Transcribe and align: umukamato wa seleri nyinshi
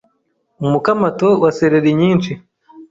umukamato 0.63 1.27
wa 1.41 1.49
seleri 1.57 1.91
nyinshi 1.99 2.31